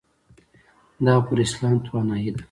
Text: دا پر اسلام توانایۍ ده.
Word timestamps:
دا 1.05 1.15
پر 1.27 1.37
اسلام 1.45 1.75
توانایۍ 1.85 2.29
ده. 2.33 2.39